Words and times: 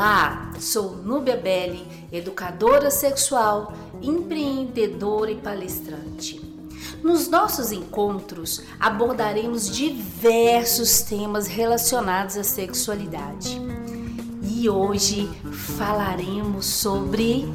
Olá, 0.00 0.52
sou 0.58 0.96
Núbia 0.96 1.36
Belli, 1.36 1.86
educadora 2.10 2.90
sexual, 2.90 3.74
empreendedora 4.00 5.30
e 5.30 5.36
palestrante. 5.36 6.40
Nos 7.02 7.28
nossos 7.28 7.70
encontros 7.70 8.62
abordaremos 8.80 9.68
diversos 9.68 11.02
temas 11.02 11.46
relacionados 11.46 12.38
à 12.38 12.42
sexualidade. 12.42 13.60
E 14.42 14.70
hoje 14.70 15.28
falaremos 15.76 16.64
sobre 16.64 17.46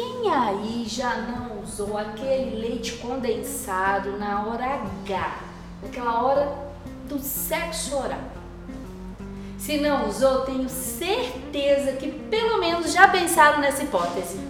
Quem 0.00 0.32
aí 0.32 0.86
já 0.86 1.14
não 1.14 1.62
usou 1.62 1.98
aquele 1.98 2.56
leite 2.56 2.92
condensado 2.94 4.16
na 4.16 4.46
hora 4.46 4.80
H, 5.04 5.40
naquela 5.82 6.22
hora 6.22 6.56
do 7.06 7.18
sexo 7.18 7.98
oral? 7.98 8.18
Se 9.58 9.76
não 9.76 10.08
usou, 10.08 10.40
tenho 10.46 10.70
certeza 10.70 11.92
que 11.92 12.10
pelo 12.10 12.58
menos 12.58 12.94
já 12.94 13.08
pensaram 13.08 13.60
nessa 13.60 13.82
hipótese. 13.82 14.40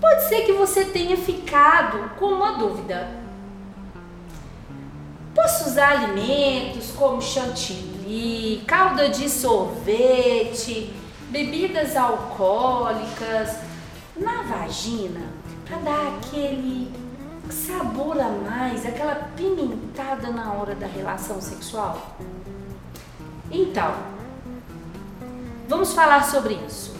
Pode 0.00 0.24
ser 0.24 0.40
que 0.40 0.54
você 0.54 0.86
tenha 0.86 1.16
ficado 1.16 2.10
com 2.18 2.26
uma 2.26 2.54
dúvida. 2.54 3.08
Posso 5.32 5.68
usar 5.68 5.92
alimentos 5.92 6.90
como 6.90 7.22
chantilly, 7.22 8.64
calda 8.66 9.08
de 9.08 9.30
sorvete, 9.30 10.92
bebidas 11.30 11.96
alcoólicas, 11.96 13.69
na 14.20 14.42
vagina 14.42 15.20
para 15.64 15.78
dar 15.78 16.16
aquele 16.16 16.92
sabor 17.50 18.20
a 18.20 18.28
mais, 18.28 18.86
aquela 18.86 19.14
pimentada 19.36 20.30
na 20.30 20.52
hora 20.52 20.74
da 20.74 20.86
relação 20.86 21.40
sexual? 21.40 22.16
Então, 23.50 23.94
vamos 25.66 25.94
falar 25.94 26.24
sobre 26.24 26.54
isso. 26.54 26.94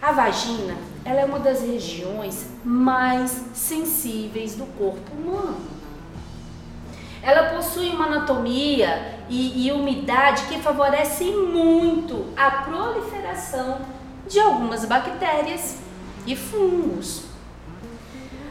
A 0.00 0.12
vagina, 0.12 0.74
ela 1.04 1.20
é 1.20 1.24
uma 1.24 1.38
das 1.38 1.60
regiões 1.60 2.46
mais 2.64 3.44
sensíveis 3.52 4.54
do 4.54 4.64
corpo 4.78 5.12
humano. 5.12 5.78
Ela 7.22 7.54
possui 7.54 7.90
uma 7.90 8.06
anatomia 8.06 9.18
e, 9.28 9.66
e 9.66 9.72
umidade 9.72 10.44
que 10.44 10.60
favorece 10.60 11.24
muito 11.24 12.32
a 12.36 12.50
proliferação 12.62 13.80
de 14.26 14.38
algumas 14.38 14.84
bactérias 14.84 15.87
e 16.28 16.36
fungos. 16.36 17.22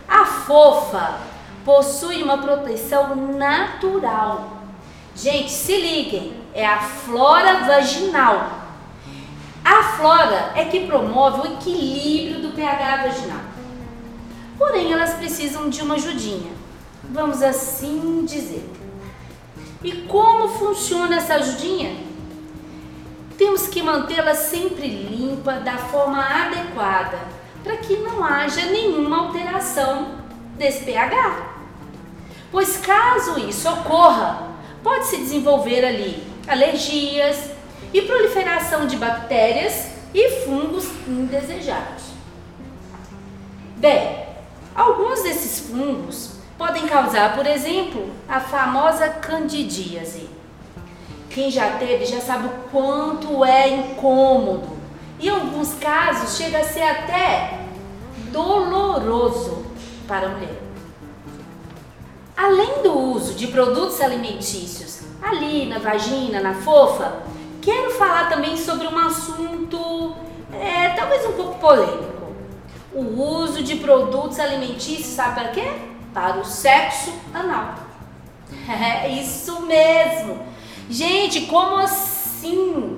A 0.08 0.26
fofa 0.26 1.20
possui 1.64 2.24
uma 2.24 2.40
proteção 2.40 3.16
natural. 3.16 4.64
Gente, 5.16 5.52
se 5.52 5.76
liguem, 5.78 6.34
é 6.56 6.66
a 6.66 6.80
flora 6.80 7.66
vaginal. 7.66 8.50
A 9.64 9.84
flora 9.84 10.54
é 10.56 10.66
que 10.66 10.88
promove 10.88 11.42
o 11.42 11.54
equilíbrio 11.54 12.42
do 12.42 12.56
pH 12.56 13.04
vaginal. 13.04 13.42
Porém, 14.58 14.92
elas 14.92 15.14
precisam 15.14 15.70
de 15.70 15.82
uma 15.84 15.96
ajudinha, 15.96 16.52
vamos 17.04 17.44
assim 17.44 18.26
dizer. 18.26 18.68
E 19.84 19.92
como 20.08 20.48
funciona 20.48 21.18
essa 21.18 21.36
ajudinha? 21.36 21.96
Temos 23.38 23.68
que 23.68 23.84
mantê-la 23.84 24.34
sempre 24.34 24.88
limpa 24.88 25.54
da 25.60 25.78
forma 25.78 26.24
adequada 26.24 27.38
para 27.68 27.76
que 27.76 27.98
não 27.98 28.24
haja 28.24 28.66
nenhuma 28.68 29.26
alteração 29.26 30.20
desse 30.58 30.86
pH. 30.86 31.58
Pois 32.50 32.78
caso 32.78 33.38
isso 33.38 33.70
ocorra, 33.70 34.52
pode 34.82 35.06
se 35.08 35.18
desenvolver 35.18 35.84
ali 35.84 36.26
alergias 36.48 37.52
e 37.94 38.02
proliferação 38.04 38.88
de 38.88 38.96
bactérias 38.96 39.90
e 40.14 40.46
fungos 40.46 40.86
indesejados. 41.06 42.06
Bem, 43.76 44.26
alguns 44.74 45.24
desses 45.24 45.68
fungos 45.68 46.38
podem 46.58 46.88
causar, 46.88 47.36
por 47.36 47.46
exemplo, 47.46 48.10
a 48.30 48.40
famosa 48.40 49.10
candidíase. 49.10 50.30
Quem 51.30 51.52
já 51.52 51.72
teve 51.72 52.06
já 52.06 52.22
sabe 52.22 52.48
o 52.48 52.72
quanto 52.72 53.44
é 53.44 53.68
incômodo 53.68 54.77
em 55.20 55.30
alguns 55.30 55.74
casos, 55.76 56.38
chega 56.38 56.60
a 56.60 56.64
ser 56.64 56.84
até 56.84 57.60
doloroso 58.32 59.66
para 60.08 60.28
a 60.28 60.30
mulher. 60.30 60.62
Além 62.36 62.84
do 62.84 62.98
uso 62.98 63.34
de 63.34 63.48
produtos 63.48 64.00
alimentícios 64.00 65.02
ali 65.22 65.66
na 65.66 65.80
vagina, 65.80 66.40
na 66.40 66.54
fofa, 66.54 67.24
quero 67.62 67.92
falar 67.92 68.30
também 68.30 68.56
sobre 68.56 68.88
um 68.88 68.98
assunto 68.98 70.16
é, 70.54 70.90
talvez 70.90 71.26
um 71.26 71.34
pouco 71.34 71.60
polêmico. 71.60 72.34
O 72.94 73.22
uso 73.22 73.64
de 73.64 73.76
produtos 73.76 74.40
alimentícios, 74.40 75.08
sabe 75.08 75.36
para 75.36 75.50
quê? 75.50 75.68
Para 76.14 76.38
o 76.40 76.46
sexo 76.46 77.14
anal. 77.34 77.76
É 78.70 79.10
isso 79.10 79.62
mesmo. 79.62 80.40
Gente, 80.90 81.42
como 81.48 81.78
assim? 81.78 82.97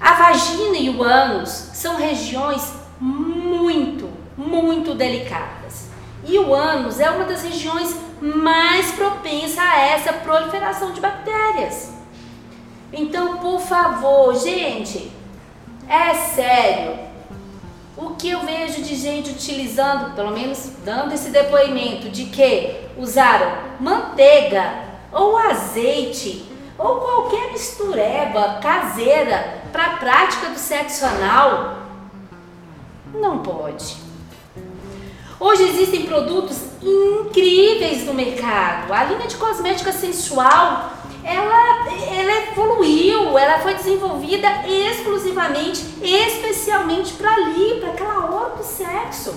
A 0.00 0.14
vagina 0.14 0.76
e 0.76 0.90
o 0.90 1.02
ânus 1.02 1.50
são 1.50 1.96
regiões 1.96 2.72
muito, 3.00 4.08
muito 4.36 4.94
delicadas. 4.94 5.88
E 6.24 6.38
o 6.38 6.52
ânus 6.54 7.00
é 7.00 7.10
uma 7.10 7.24
das 7.24 7.42
regiões 7.42 7.96
mais 8.20 8.92
propensas 8.92 9.58
a 9.58 9.80
essa 9.80 10.12
proliferação 10.12 10.92
de 10.92 11.00
bactérias. 11.00 11.92
Então, 12.92 13.38
por 13.38 13.60
favor, 13.60 14.34
gente, 14.34 15.10
é 15.88 16.14
sério. 16.14 16.98
O 17.96 18.10
que 18.10 18.30
eu 18.30 18.40
vejo 18.40 18.82
de 18.82 18.94
gente 18.94 19.30
utilizando, 19.30 20.14
pelo 20.14 20.30
menos 20.30 20.70
dando 20.84 21.14
esse 21.14 21.30
depoimento 21.30 22.10
de 22.10 22.26
que 22.26 22.76
usaram 22.98 23.50
manteiga 23.80 24.84
ou 25.12 25.36
azeite 25.38 26.44
ou 26.78 26.96
qualquer 26.96 27.52
mistureba 27.52 28.58
caseira 28.60 29.62
para 29.72 29.84
a 29.84 29.96
prática 29.96 30.50
do 30.50 30.58
sexo 30.58 31.04
anal, 31.04 31.78
não 33.14 33.38
pode. 33.38 33.96
Hoje 35.38 35.64
existem 35.64 36.06
produtos 36.06 36.58
incríveis 36.82 38.04
no 38.04 38.14
mercado. 38.14 38.92
A 38.92 39.04
linha 39.04 39.26
de 39.26 39.36
cosmética 39.36 39.92
sensual, 39.92 40.92
ela, 41.22 41.88
ela 42.10 42.52
evoluiu, 42.52 43.36
ela 43.38 43.58
foi 43.58 43.74
desenvolvida 43.74 44.48
exclusivamente, 44.66 45.84
especialmente 46.02 47.12
para 47.14 47.32
ali, 47.34 47.80
para 47.80 47.90
aquela 47.90 48.30
hora 48.30 48.56
do 48.56 48.64
sexo. 48.64 49.34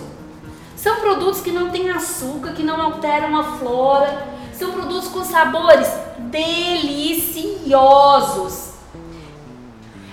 São 0.77 0.95
produtos 1.01 1.41
que 1.41 1.51
não 1.51 1.69
têm 1.69 1.89
açúcar, 1.89 2.53
que 2.53 2.63
não 2.63 2.81
alteram 2.81 3.37
a 3.37 3.57
flora, 3.57 4.25
são 4.59 4.73
produtos 4.73 5.07
com 5.07 5.23
sabores 5.23 5.87
deliciosos. 6.19 7.63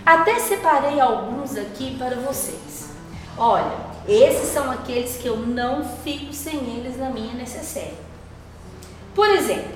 Até 0.04 0.38
separei 0.38 1.00
alguns 1.00 1.56
aqui 1.56 1.96
para 1.98 2.14
vocês. 2.20 2.90
Olha, 3.36 3.72
esses 4.06 4.50
são 4.50 4.70
aqueles 4.70 5.16
que 5.16 5.26
eu 5.26 5.36
não 5.38 5.84
fico 5.84 6.32
sem 6.32 6.58
eles 6.76 6.96
na 6.96 7.10
minha 7.10 7.34
necessária. 7.34 8.06
Por 9.16 9.28
exemplo, 9.28 9.74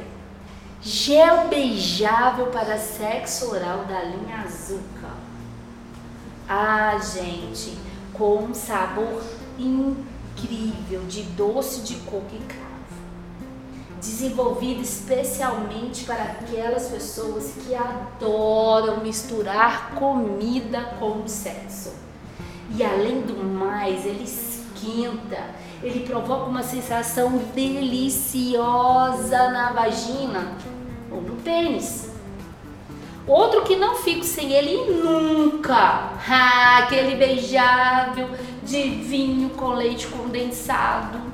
gel 0.80 1.48
beijável 1.48 2.46
para 2.46 2.78
sexo 2.78 3.50
oral 3.50 3.84
da 3.86 4.04
linha 4.04 4.44
Azuca. 4.44 5.10
Ah, 6.48 6.96
gente, 6.98 7.76
com 8.12 8.44
um 8.44 8.54
sabor 8.54 9.24
incrível 9.58 11.02
de 11.08 11.22
doce 11.22 11.80
de 11.80 11.96
coco 11.96 12.30
e 12.32 12.38
cravo 12.44 12.79
desenvolvida 14.00 14.80
especialmente 14.80 16.04
para 16.04 16.22
aquelas 16.22 16.88
pessoas 16.88 17.52
que 17.52 17.74
adoram 17.74 19.00
misturar 19.00 19.92
comida 19.94 20.96
com 20.98 21.28
sexo. 21.28 21.92
E 22.74 22.82
além 22.82 23.20
do 23.20 23.44
mais, 23.44 24.06
ele 24.06 24.24
esquenta, 24.24 25.44
ele 25.82 26.00
provoca 26.00 26.44
uma 26.44 26.62
sensação 26.62 27.38
deliciosa 27.54 29.50
na 29.50 29.72
vagina 29.72 30.56
ou 31.10 31.20
no 31.20 31.36
pênis. 31.36 32.08
Outro 33.26 33.62
que 33.62 33.76
não 33.76 33.96
fico 33.96 34.24
sem 34.24 34.50
ele 34.52 34.92
nunca, 34.92 36.10
ah, 36.28 36.78
aquele 36.84 37.16
beijável 37.16 38.30
de 38.62 38.82
vinho 38.82 39.50
com 39.50 39.74
leite 39.74 40.06
condensado 40.06 41.29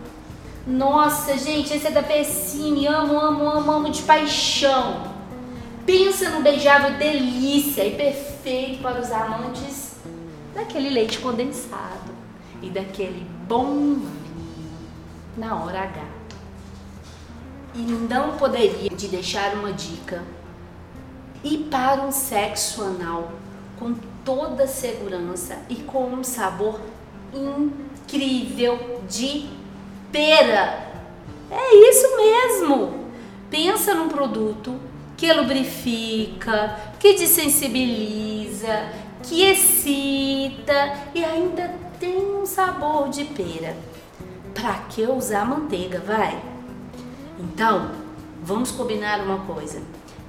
nossa, 0.67 1.39
gente, 1.39 1.73
esse 1.73 1.87
é 1.87 1.91
da 1.93 2.03
Pessine. 2.03 2.89
Amo, 2.89 3.17
amo, 3.21 3.49
amo, 3.49 3.71
amo 3.71 3.91
de 3.91 4.03
paixão. 4.03 5.15
Pensa 5.87 6.31
no 6.31 6.43
beijável 6.43 6.99
delícia 6.99 7.85
e 7.85 7.95
perfeito 7.95 8.83
para 8.83 9.01
os 9.01 9.13
amantes 9.13 9.95
daquele 10.53 10.91
leite 10.91 11.21
condensado 11.21 12.11
e 12.61 12.69
daquele 12.69 13.25
bom 13.47 13.95
vinho. 13.95 14.07
na 15.37 15.55
hora 15.63 15.83
H. 15.83 16.05
E 17.73 17.83
não 17.83 18.37
poderia 18.37 18.91
de 18.91 19.07
deixar 19.07 19.55
uma 19.55 19.73
dica. 19.73 20.25
E 21.45 21.59
para 21.59 22.03
um 22.03 22.11
sexo 22.11 22.83
anal 22.83 23.31
com 23.79 23.95
toda 24.25 24.67
segurança 24.67 25.59
e 25.69 25.77
com 25.77 26.07
um 26.07 26.25
sabor 26.25 26.81
incrível 27.33 29.01
de 29.09 29.49
pera. 30.17 30.79
É 31.51 31.91
isso 31.91 32.17
mesmo. 32.17 33.11
Pensa 33.51 33.95
num 33.95 34.09
produto 34.09 34.75
que 35.15 35.31
lubrifica, 35.31 36.75
que 36.99 37.13
desensibiliza, 37.15 38.89
que 39.23 39.43
excita 39.43 40.95
e 41.15 41.23
ainda 41.23 41.75
tem 42.01 42.35
um 42.35 42.47
sabor 42.47 43.11
de 43.11 43.25
pera. 43.25 43.77
Pra 44.55 44.73
que 44.89 45.03
usar 45.03 45.45
manteiga, 45.45 46.01
vai? 46.01 46.43
Então, 47.39 47.91
vamos 48.43 48.71
combinar 48.71 49.21
uma 49.21 49.41
coisa. 49.41 49.83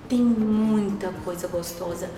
Tem 0.10 0.20
muita 0.20 1.14
coisa 1.24 1.48
gostosa 1.48 2.10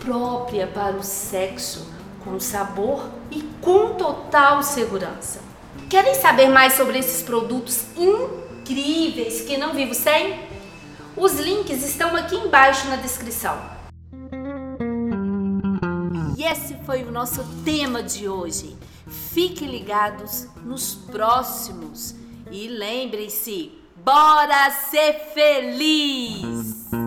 própria 0.00 0.66
para 0.66 0.96
o 0.96 1.02
sexo, 1.04 1.86
com 2.24 2.40
sabor 2.40 3.08
e 3.30 3.42
com 3.60 3.94
total 3.94 4.60
segurança. 4.64 5.51
Querem 5.88 6.14
saber 6.14 6.48
mais 6.48 6.74
sobre 6.74 6.98
esses 6.98 7.22
produtos 7.22 7.84
incríveis 7.96 9.42
que 9.42 9.56
não 9.56 9.74
vivo 9.74 9.94
sem? 9.94 10.40
Os 11.16 11.34
links 11.34 11.82
estão 11.84 12.16
aqui 12.16 12.36
embaixo 12.36 12.88
na 12.88 12.96
descrição. 12.96 13.58
E 16.36 16.44
esse 16.44 16.74
foi 16.86 17.02
o 17.04 17.12
nosso 17.12 17.44
tema 17.64 18.02
de 18.02 18.28
hoje. 18.28 18.76
Fiquem 19.06 19.68
ligados 19.68 20.46
nos 20.64 20.94
próximos 20.94 22.14
e 22.50 22.68
lembrem-se, 22.68 23.72
bora 24.04 24.70
ser 24.70 25.32
feliz! 25.34 27.01